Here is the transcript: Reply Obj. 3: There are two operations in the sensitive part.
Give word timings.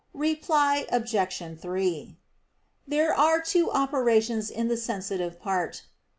Reply 0.15 0.87
Obj. 0.91 1.59
3: 1.61 2.17
There 2.87 3.13
are 3.13 3.39
two 3.39 3.69
operations 3.69 4.49
in 4.49 4.67
the 4.67 4.75
sensitive 4.75 5.39
part. 5.39 5.83